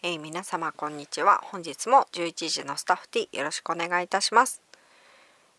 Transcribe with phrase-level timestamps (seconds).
[0.00, 1.40] えー、皆様こんにちは。
[1.42, 4.62] 本日も11時のスタッフティよろしくお願いいたします、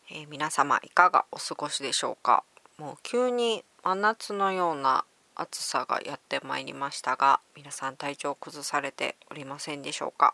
[0.09, 2.45] えー、皆様いかがお過ごしでしょうか？
[2.77, 5.03] もう急に真夏のような
[5.35, 10.33] 暑さがやってまいりましたが皆さん体調崩されておりませんでしょうか、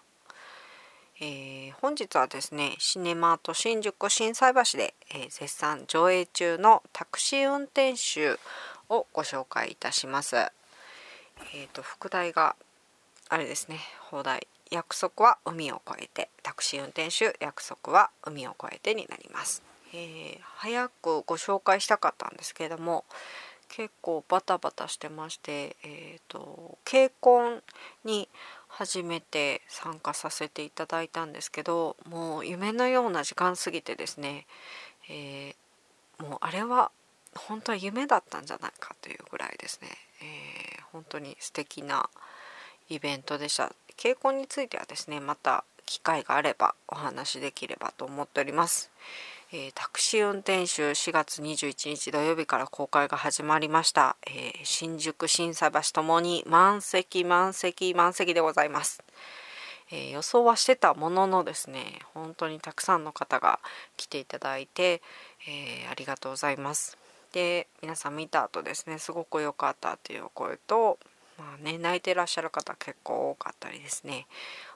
[1.19, 8.37] えー、本日はですねシネマート新宿心斎橋で、え絶賛上映中のタクシー運転手
[8.87, 10.35] をご紹介いたします。
[10.35, 12.55] えーと副題が
[13.29, 13.79] あれですね。
[14.09, 14.47] 放題。
[14.71, 16.29] 約束は海を越えて。
[16.45, 19.63] タクシー運転手約束は海を越えてになります、
[19.95, 23.03] えー、早くご紹介したかったんですけれども
[23.67, 27.63] 結構バタバタしてまして、えーと、と婚
[28.03, 28.29] に
[28.67, 34.45] 初めて参加させていただいたんですけどもう夢のような時間過ぎてですね、
[35.09, 36.91] えー、もうあれは
[37.35, 39.89] 本当は夢だったんじゃないかというぐらいですね、
[40.21, 42.07] えー、本当に素敵な
[42.89, 43.71] イベントでした。
[43.97, 48.91] 傾向についてはですねまた機会があればお話しできればと思っております、
[49.51, 59.03] えー、タクシー運転手4月21日土曜日から公開が始まりました、えー、新宿心斎橋ともに満席満席満席でございます、
[59.91, 63.59] えー、予想はしてたもののですね本当にたくさんの方が
[63.95, 65.01] 来ていただいて、
[65.47, 66.97] えありがとうございます。
[67.31, 70.97] で皆さん見た後ですねすごく良かったという声と
[71.37, 74.27] まあね泣いてらっしゃる方結構多かったりですね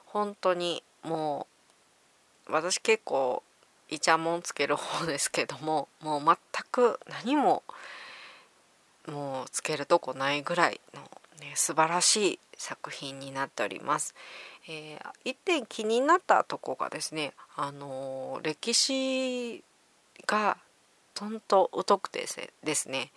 [0.06, 1.46] 本当にも
[2.48, 3.42] う私結構
[3.88, 6.36] イチャモンつける方ですけどももう全
[6.70, 7.62] く何も
[9.06, 11.02] もうつけるとこないぐらいの、
[11.40, 14.14] ね、素晴らしい作品になっております。
[14.68, 19.64] えー、一点気になったとこがですね、あのー、歴史
[20.26, 20.58] が
[21.14, 22.26] とんと疎くて
[22.62, 23.10] ですね、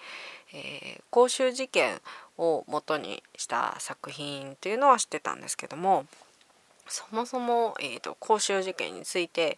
[0.53, 1.99] えー、公衆事件
[2.37, 6.05] を元にした作品というのは知ってたんですけども
[6.87, 9.57] そもそも、えーと、公衆事件について、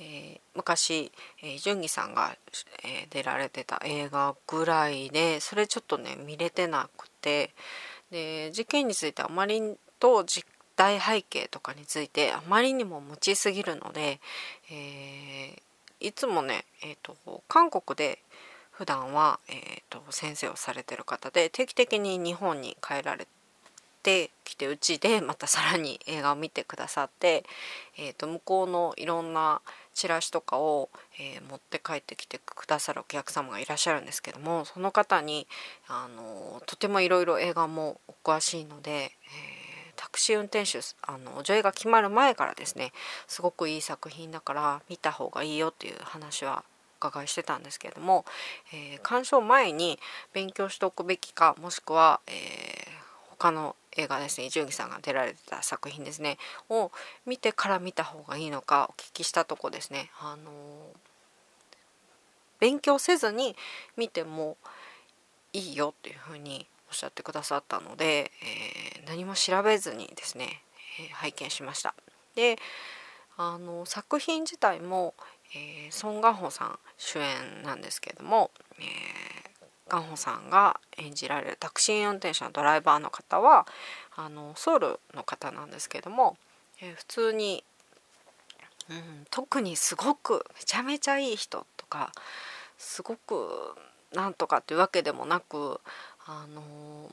[0.00, 2.36] えー、昔、えー、純義さんが、
[2.84, 7.50] えー、出られてた映画ぐらいでそれちょっとね見れてなくて
[8.10, 9.60] で事件についてあまり
[9.98, 10.46] と実
[10.76, 14.20] 態背景とかについてあまりにも持ちすぎるので、
[14.70, 15.54] え
[16.00, 17.16] いつもね、えーと
[17.48, 18.18] 韓国で
[18.72, 23.28] 普段は、えーと、先生をされてる方で定期的に日本に帰られ
[24.02, 27.44] てきてうちでまたさらに映画を見てくださって、
[27.96, 29.60] えーと、向こうのいろんな
[29.94, 30.88] チラシとかを、
[31.18, 35.46] えー、持って帰ってきてくださるお客様がいらっしゃるんですけどもその方に
[35.88, 39.12] あのとてもいろいろ映画もお詳しいので、えー、
[39.96, 42.92] タクシー運転手あの上映が決まる前からですね
[43.28, 46.64] すごくいい作品だから見た方がいいよっていう話は
[47.08, 48.24] 伺いしてたんですけれども、
[48.72, 49.98] えー、鑑賞前に
[50.32, 52.32] 勉強しておくべきかもしくは、えー、
[53.30, 56.38] 他の映画ですね伊集院さんが出られてた作品ですね
[56.70, 56.92] を
[57.26, 60.52] 見てから見た方がいいのかお聞きしたとこですね、あのー、
[62.60, 63.56] 勉強せずに
[63.96, 64.56] 見ても
[65.52, 68.30] いいよっていうふうにおっしゃってくださったので、
[68.96, 70.62] えー、何も調べずにですね、
[71.00, 71.94] えー、拝見しました。
[72.34, 72.56] で
[73.36, 75.14] あの作品自体も、
[75.54, 83.66] えー、ソン・ガホさん主演なんですけども、えー、ガホさんが演じられるタクシー運転手のドライバーの方は
[84.16, 86.36] あのソウルの方なんですけども、
[86.80, 87.64] えー、普通に、
[88.90, 92.12] うん、特にすごくめちゃめちゃいい人とか
[92.78, 93.48] すごく
[94.14, 95.80] なんとかっていうわけでもなく
[96.26, 96.62] あの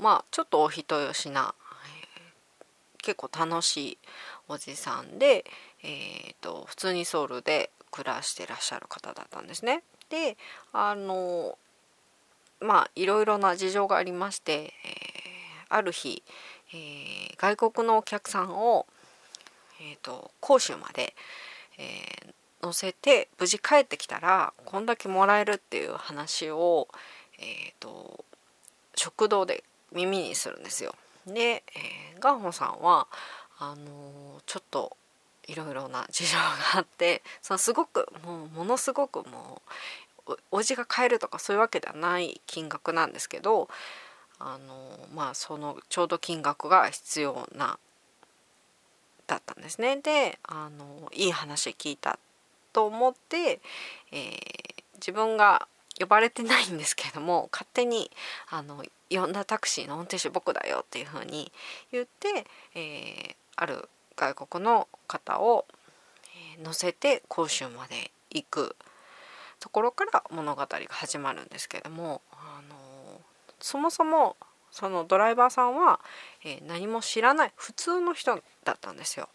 [0.01, 1.53] まあちょっとお人よしな、
[2.15, 3.97] えー、結構楽しい
[4.47, 5.45] おじさんで、
[5.83, 9.83] えーと普通にソウルで暮らしてらっしゃる方だったんですね。
[10.09, 10.37] で
[10.73, 11.57] あの
[12.59, 14.71] まあいろいろな事情がありまして、えー、
[15.69, 16.23] ある日、
[16.73, 18.85] えー、外国のお客さんを、
[19.81, 21.15] えーと、杭州まで、
[21.77, 26.89] えー、乗せて無事帰ってきたらこんだけもらえるっていう話を、
[27.39, 28.25] えーと、
[28.95, 29.63] 食堂で
[29.93, 30.93] 耳にするんですよ。
[31.25, 33.07] で、えー、ガンホさんは
[33.57, 34.97] あのちょっと
[35.49, 36.43] いろいろな事情が
[36.75, 39.61] あって そのすごくもうものすごくも
[40.27, 43.67] うおじが買えるとかそういうわけではない金額なんですけど
[44.37, 47.79] あのまあそのちょうど金額が必要な
[49.25, 49.97] だったんですね。
[49.97, 52.19] であのいい話聞いた
[52.73, 53.59] と思って、
[54.11, 55.67] えー、自分が
[55.99, 58.09] 呼ばれてないんですけども勝手に
[58.49, 61.51] あの呼んだタクシーの運転手僕だよっていうふうに
[61.91, 65.65] 言って、えー、ある外国の方を
[66.61, 68.75] 乗せて甲州まで行く
[69.61, 73.21] ところから物語が始まるんですけどもあの
[73.61, 74.35] そもそも
[74.71, 75.99] そのドライバーさんは、
[76.45, 79.27] え、何も知らない普通の人だったんですよ。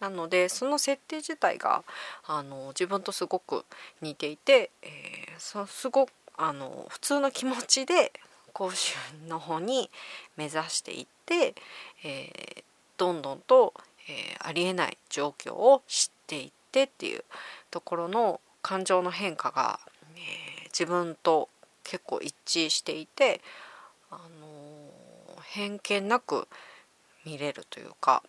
[0.00, 1.84] なのでその設定自体が
[2.26, 3.64] あの自分とすごく
[4.00, 4.90] 似ていて、えー、
[5.38, 8.12] そすごくあの普通の気持ちで
[8.52, 8.96] 講習
[9.28, 9.88] の方に
[10.36, 11.54] 目指していって、
[12.04, 12.64] えー、
[12.96, 13.74] どんどんと、
[14.08, 17.24] えー、ありえない状況を知っていってっていう
[17.70, 19.80] ところの感情の変化が、
[20.16, 21.48] えー、自分と
[21.84, 23.40] 結構一致していて、
[24.10, 26.46] あの偏見なく
[27.24, 28.22] 見れるというか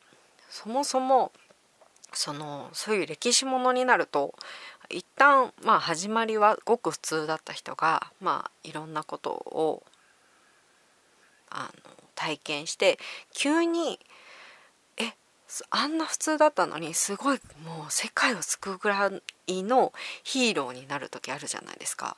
[0.49, 1.31] そもそも
[2.13, 4.33] そのそういう歴史ものになると
[4.89, 9.83] 一旦まあ始まりはごく普通だった人がまあいろんなことを
[11.49, 12.99] あの体験して
[13.33, 13.99] 急に
[15.69, 19.11] あんな普通だったのにすごいもう世界を救うぐら
[19.47, 22.17] いのヒーローになる時あるじゃないですか。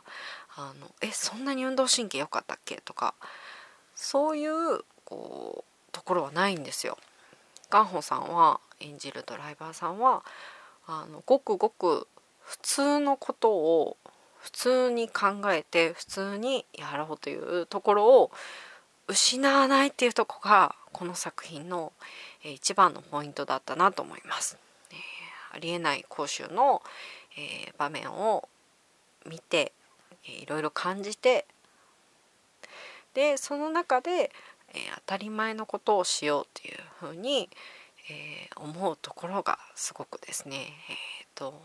[0.56, 2.80] あのえそんなに運動神経良かったっけ？
[2.86, 3.14] とか
[3.96, 6.98] そういうこうところはないんですよ。
[7.70, 10.24] ガンホさんは演じるドライバーさんは
[10.88, 12.08] あのごくごく
[12.42, 13.98] 普通のことを
[14.38, 18.32] 普通に考えて普通にやろうというところを
[19.08, 21.92] 失わないっていうとこがこの作品の
[22.52, 24.58] 一番のポイントだったなと思います。
[24.92, 24.98] えー、
[25.56, 26.82] ありえない講習の、
[27.38, 28.48] えー、場面を
[29.26, 29.72] 見て、
[30.26, 31.46] えー、いろいろ感じて
[33.14, 34.32] でその中で、
[34.74, 37.50] え当たり前のことをしようっていうふうに、
[38.10, 40.58] え思うところがすごくですね、
[40.90, 41.62] えーと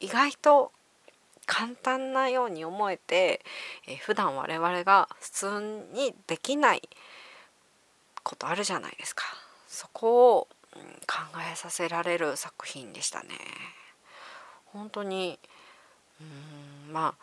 [0.00, 0.72] 意外と
[1.46, 3.40] 簡単なように思えて、
[3.86, 6.88] えー、普段我々が普通にできない
[8.22, 9.24] ことあるじゃないですか
[9.66, 10.48] そこを、
[11.06, 13.28] 考えさせられる作品でしたね。
[14.66, 15.38] 本当に
[16.20, 17.14] うんま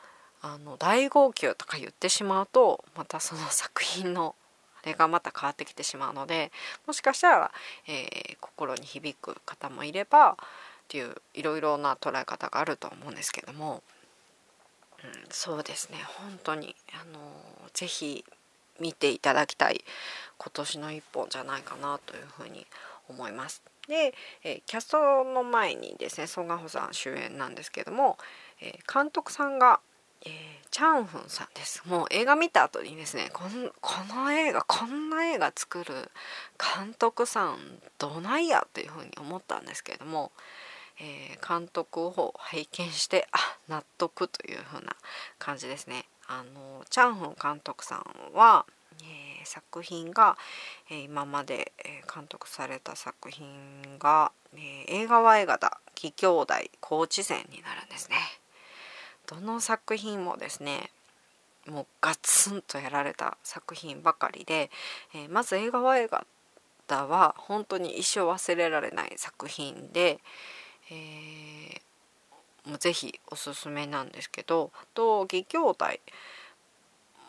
[0.42, 4.36] ああの大号泣とか言ってしまうとまたその作品の
[4.82, 6.52] あれがまた変わってきてしまうので
[6.88, 7.52] もしかしたら、
[7.88, 10.36] えー、心に響く方もいればっ
[10.88, 13.84] ていういろいろな捉え方があると思うんですけども
[15.04, 15.98] うん、そうですね。
[16.18, 17.20] 本当にあの
[17.74, 18.24] ぜひ
[18.80, 19.84] 見ていただきたい
[20.38, 22.66] 今年の一本じゃないかなというふうに
[23.10, 23.62] 思います。
[23.88, 28.18] で、えキャストの前にですねソン・ガホさん主演なんですけども、
[28.62, 29.80] え監督さんが、
[30.26, 30.32] えー、
[30.72, 35.94] チャンフンさんですもう映画見た後にですねこのこの映画こんな映画作る
[36.58, 37.58] 監督さん
[37.98, 40.32] どないやっていうふうに思ったんですけれども、
[41.00, 43.38] えー、監督を拝見してあ
[43.68, 44.96] 納得という風な
[45.40, 46.06] 感じですね。
[46.28, 48.04] あのチャンフン監督さん
[48.34, 48.66] は、
[49.02, 50.38] えー、作品が、
[50.90, 51.72] えー、今まで、
[52.14, 58.18] 監督された作品が、え映画は映画だ「義兄弟高知戦」になるんですね。
[59.26, 60.92] どの作品もですね
[61.66, 64.70] もうガツンとやられた作品ばかりで、
[65.14, 66.26] えまず映画は映画
[66.88, 70.20] だは本当に一生忘れられない作品で、
[70.92, 71.82] えー、
[72.68, 75.86] もうぜひおすすめなんですけどと義兄弟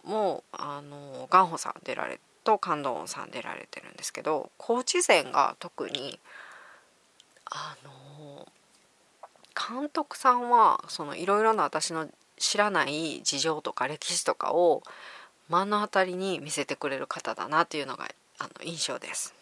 [0.04, 6.20] もあのガンホさん出られとカンドンさん出られてるんですけど高知勢が特に
[7.46, 8.46] あの
[9.54, 12.08] 監督さんはそのいろいろな私の
[12.38, 14.82] 知らない事情とか歴史とかを
[15.48, 18.08] 目の当たりに見せてくれる方だなっていうのが
[18.38, 19.34] あの印象です。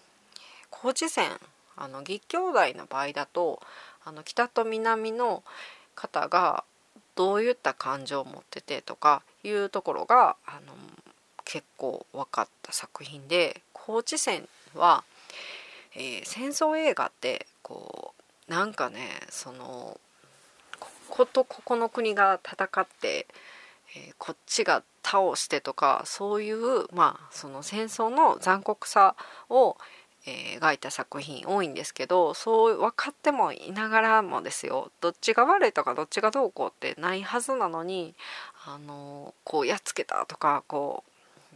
[0.71, 1.31] 高知戦
[1.77, 3.61] あの義兄弟の場合だと
[4.05, 5.43] あの北と南の
[6.03, 6.65] 方が
[7.15, 10.73] どういった感情を持っててとかいうところがあの
[11.45, 15.05] 結構分かった作品で高知戦は、
[15.95, 18.15] えー、戦争映画ってこ
[18.49, 20.01] うなんかねその
[20.81, 23.27] こことここの国が戦って、
[23.95, 29.15] えー、こっちが倒してとかそういうまあその戦争の残酷さ
[29.51, 29.77] を、
[30.25, 38.15] えー、描いた作品多いんですけどそう分かってもいながらもですよどっちが悪いとかどっちがどうこうってないはずなのに
[38.65, 41.03] あのこうやっつけたとかこ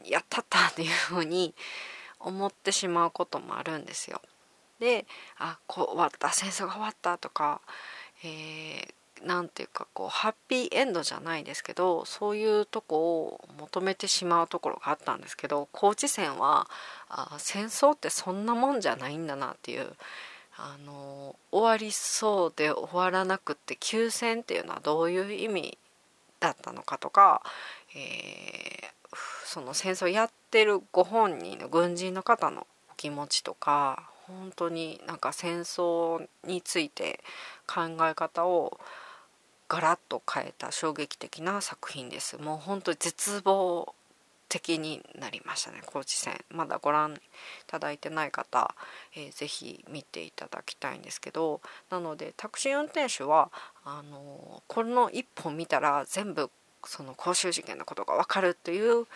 [0.04, 1.54] うやったったっていうふうに
[2.18, 4.20] 思ってしまうこともあるんですよ。
[4.80, 5.06] で
[5.38, 7.61] あこう終わった戦争が終わったとか、
[8.23, 8.94] えー、
[9.25, 16.68] 何ていうかこうハッピーエンドじゃないですけどそういうとこを求めてしまうところがあったんですけど高知戦は
[17.08, 19.92] あ戦争ってそんなもんじゃないんだなっていう
[20.58, 25.78] あの終わりそうで終わらなくって休戦っていうのはどういう意味
[26.40, 27.42] だったのかとか、
[27.94, 37.20] えー、その戦争やってるご本人の軍人の方のお気持ちとか本当になんか戦争について
[37.66, 38.80] 考え方を
[39.68, 42.38] ガラッと変えた衝撃的な作品です。
[42.38, 43.94] もう本当に絶望
[44.49, 47.18] 敵になりましたね高知戦まだご覧い
[47.66, 48.75] ただいてない方、
[49.14, 53.50] えー、ぜひ見ていただきたいんですけどなのでタクシー運転手は
[53.85, 56.50] あのこの1本見たら全部
[56.85, 59.06] その公衆事件のことが分かるという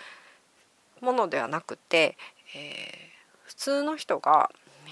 [1.01, 2.17] ものではなくて、
[2.57, 4.51] えー、普通の人が、
[4.85, 4.91] ね、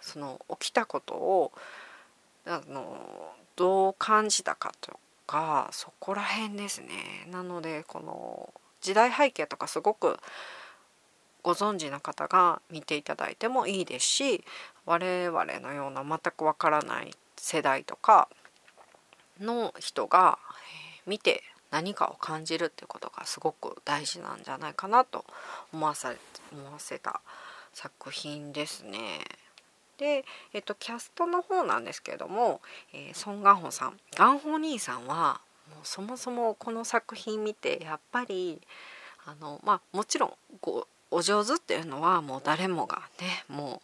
[0.00, 1.52] その起きたことを
[2.46, 7.28] あのどう感じたかとかそこら辺ですね。
[7.30, 10.18] なのでこの時代背景とかすごく
[11.44, 14.44] ご存知の方が見ていただいてもいいですし
[14.84, 18.28] 我々のような全くわからない世代とか
[19.40, 20.40] の人が
[21.06, 25.24] 見て何かを感じるっていうことがすごく大事なんじゃないかなと
[25.72, 26.12] 思わさ
[26.52, 27.20] 思わせた
[27.72, 29.20] 作品ですね。
[30.02, 32.60] で、えっと、キャストの方なんですけれども、
[32.92, 33.98] えー、ソン・ガンホさん。
[34.16, 35.40] ガンホ兄さんは
[35.70, 38.60] もうそもそもこの作品見てやっぱり
[39.24, 43.80] あのまあもちろんごお上手っていうのはもう誰もがねも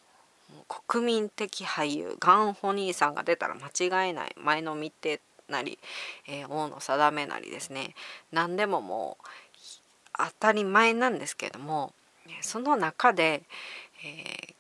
[0.51, 5.79] う国民的俳優ガンホ兄さんが出たら間違いない前の見てなり、
[6.27, 7.95] えー、大野定めなりですね。
[8.33, 9.25] 何でももう
[10.19, 11.95] 当たり前なんですけども
[12.41, 13.43] その中で、
[14.05, 14.55] えー、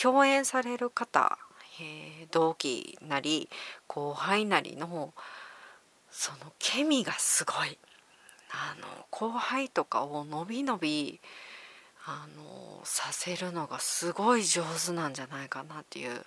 [0.00, 1.38] 共演される方、
[1.80, 3.48] えー、同期なり
[3.86, 5.12] 後輩なりの
[6.10, 7.78] そのケミがすごい。
[8.52, 11.20] あの後輩とかをのびのび
[12.04, 16.20] あのさせるのがすごい上手なんじゃないかなっていう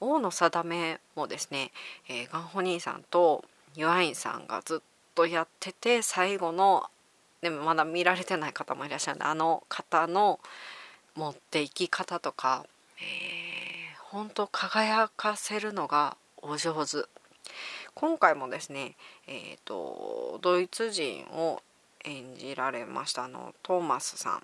[0.00, 1.70] 大野定めもですね、
[2.08, 3.44] えー、ガンホ兄さんと
[3.76, 4.78] ユアインさんがずっ
[5.14, 6.84] とやってて最後の
[7.40, 10.40] でもまだ見られてない方もいらっしゃるんであの方の
[11.14, 12.66] 持っていき方とか、
[13.00, 17.04] えー、本当輝かせるのがお上手
[17.94, 18.96] 今回もですね、
[19.28, 21.62] えーと、ドイツ人を
[22.04, 24.42] 演じられましたのトーマスさん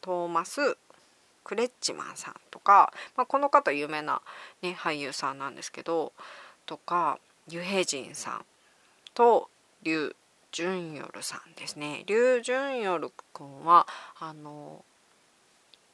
[0.00, 0.76] トーマス・
[1.44, 4.20] クレッチマンさんとか、まあ、この方有名な、
[4.62, 6.12] ね、俳優さんなんですけど
[6.66, 7.18] とか
[7.48, 8.44] ユヘジンさん
[9.14, 9.48] と
[9.82, 10.16] リュウ・
[10.52, 12.04] ジュンヨルさんですね。
[12.06, 13.86] リュウ・ジュンヨル君は
[14.18, 14.84] あの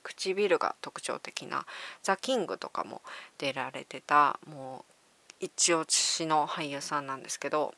[0.04, 1.66] 唇が特徴的な
[2.04, 3.02] 「ザ・キング」とかも
[3.38, 4.92] 出られてたもう
[5.40, 7.74] 一押しの俳優さんなんですけど、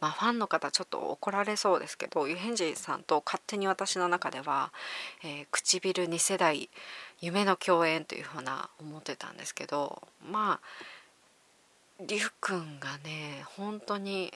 [0.00, 4.72] まあ、ファンの方ちょっと怒られそうですけどユヘンジーさんと勝手に私の中では、
[5.24, 6.70] えー、唇2世代
[7.20, 14.32] 夢の共演というふうな思ってたんですけどまあリュウ君がね本当に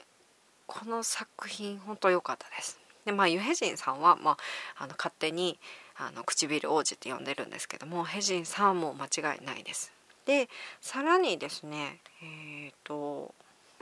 [0.67, 2.79] この作品本当良かったです。
[3.05, 4.37] でまあユヘジンさんは、まあ、
[4.83, 5.59] あの勝手に
[5.97, 9.91] あの唇王子って呼んでるんですけどもヘジンさんも間違いないです。
[10.25, 10.49] で
[10.81, 13.33] さらにですねえっ、ー、と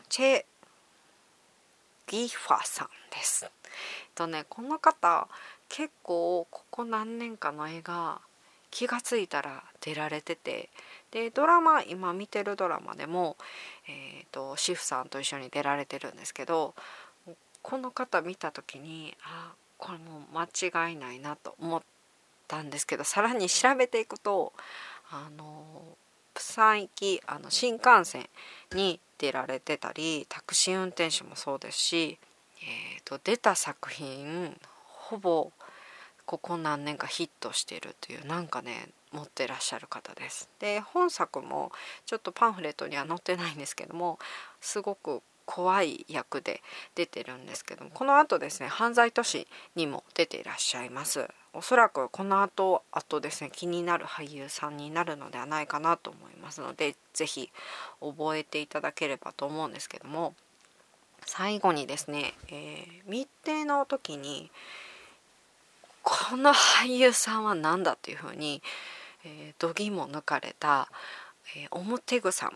[0.10, 0.46] チェ・
[2.08, 3.46] ギファさんです。
[3.46, 3.52] えっ
[4.16, 5.28] とねこの方
[5.70, 8.20] 結構ここ何年かの映画
[8.72, 10.70] 気が付いたら出られてて
[11.12, 13.36] でドラマ今見てるドラマでも、
[13.88, 16.74] えーと、シフさんと一緒に出られてるんですけど
[17.62, 21.82] この方見た時にあこれもう間違いないなと思っ
[22.52, 24.52] たんですけどさらに調べていくと
[25.10, 25.82] あの
[26.34, 28.28] プサン行きあの新幹線
[28.74, 32.18] に出られてたりタクシー運転手もそうですし、
[32.62, 35.52] えーと、出た作品ほぼ
[36.26, 40.50] ここ何年かヒットしてるというなんかね持ってらっしゃる方です。
[40.60, 41.72] で本作も
[42.06, 44.20] ちょっとパンフレットには載ってないんですけども
[44.62, 46.62] すごく怖い役で
[46.96, 57.52] 出てるんですけどもこの後ですね犯罪都市にも出ていらっしゃいますおそらくこの後あとですね気になる俳優さんになるのではないかなと思いますので是非
[58.00, 60.34] 覚えていただければと思うんですけども
[61.26, 64.50] 最後にですね、えー、密偵の時に
[66.04, 68.62] この俳優さんは何だっていうふうに、
[69.24, 70.90] えー、度肝抜かれた、
[71.56, 72.54] えー、表具さん、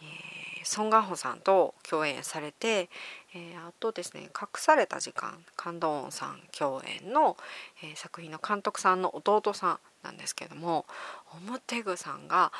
[0.00, 0.33] えー、
[0.64, 2.88] ソン・ガンホさんと共演されて、
[3.34, 7.36] えー、あとですね「隠された時間」カンドーンさん共演の、
[7.82, 10.86] えー、作品の監督さんの弟さんなんですけども
[11.32, 12.52] 表具さんが、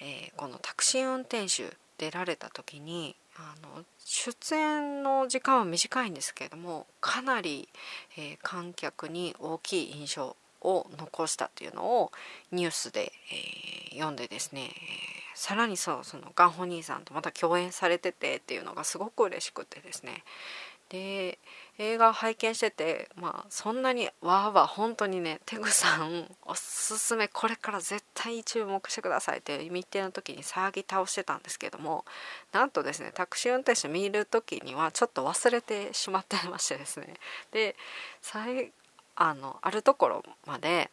[0.00, 7.68] えー、このタクシー運転手出られた時にあの出演の時間は短いんですけれどもかなり、
[8.16, 12.12] え、観客に大きい印象を残したっていうのを
[12.52, 13.12] ニュースで、
[13.92, 14.70] え、読んでですね、
[15.40, 20.22] さらにそうそのガンホ兄さんとまた共演されててっていうのがすごく嬉しくてですね。
[20.90, 21.38] で
[21.78, 32.04] 映画を拝見しててまあそんなにわーわー本当にねテグさんおすすめこれから絶対注目してくださいって密偵の時に騒ぎ倒してたんですけども
[32.52, 37.14] なんとですねタクシー運転手見る時にはちょっと忘れてしまってましてですね。
[37.50, 37.76] で
[38.20, 38.72] 最
[39.16, 40.90] あのあるところまで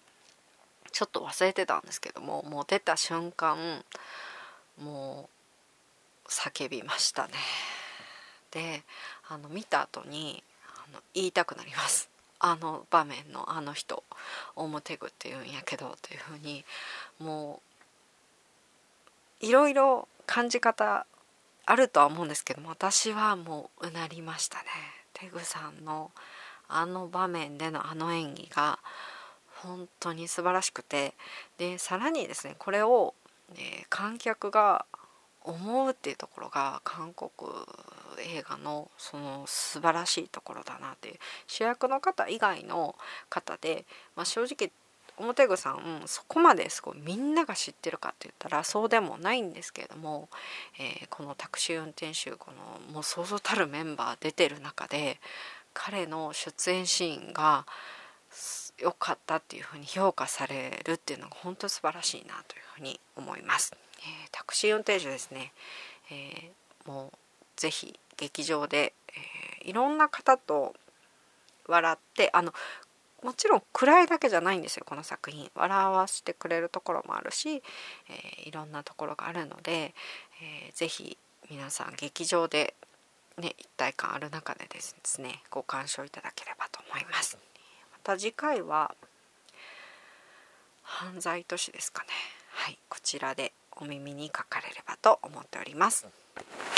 [0.94, 3.84] ちょっと忘れてたんですけどももう出た瞬間
[4.82, 5.30] も
[6.26, 7.34] う叫びましたね。
[8.52, 8.84] で
[9.30, 10.44] あの見た後に
[10.76, 12.10] あの言いたくなります。
[12.40, 14.04] あの場面のあの人
[14.56, 16.64] 表具っていうんやけどというふうに
[17.20, 17.62] も
[19.42, 21.06] ういろいろ感じ方
[21.66, 24.66] あるとは思うんですけども私はもううなりましたね。
[25.14, 26.12] テグさんの
[26.68, 28.80] あの場面でのあの演技が
[29.64, 31.14] 本当に素晴らしくて
[31.58, 33.16] でさらにですねこれを、
[33.56, 34.86] えー、観客が
[35.44, 37.32] 思うっていうところが韓国
[38.20, 41.16] 映画のその素晴らしいところだなっていう
[41.48, 42.96] 主役の方以外の
[43.30, 43.86] 方で、
[44.16, 44.72] まあ、正直
[45.18, 50.30] 表具さんそこまですごいみんなが知ってるかって言ったらそうでもないんですけれども、
[50.80, 55.20] えー、このタクシー運転手このもうそうそうたるメンバー出てる中で
[55.74, 57.66] 彼の出演シーンが
[58.78, 62.67] 良かったっていうふうに評価されるっていうのが本当素晴らしいなという。
[62.78, 63.74] ふうに思います。
[64.00, 65.52] えー、タクシー運転手ですね、
[66.12, 67.18] えー、もう
[67.56, 68.94] ぜひ劇場で、
[69.64, 70.76] えー、いろんな方と
[71.68, 72.54] 笑ってあの
[73.24, 79.94] もちろん暗いだけじゃないんですよこの作品笑わせてくれるところもあるし、えー、いろんなところがあるので、
[80.42, 81.18] えー、ぜひ
[81.50, 82.76] 皆さん劇場で、
[83.38, 87.38] ね、一体感ある中でですねご鑑賞いただければと思います。
[87.92, 88.96] また次回は
[90.84, 92.10] 犯罪都市ですかね
[92.60, 96.08] はいこちらでお耳にかかれればと思っております。